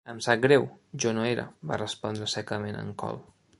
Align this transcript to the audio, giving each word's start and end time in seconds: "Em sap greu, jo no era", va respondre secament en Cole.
"Em 0.11 0.19
sap 0.25 0.39
greu, 0.45 0.63
jo 1.05 1.11
no 1.17 1.27
era", 1.33 1.45
va 1.73 1.79
respondre 1.83 2.31
secament 2.35 2.83
en 2.83 2.93
Cole. 3.05 3.25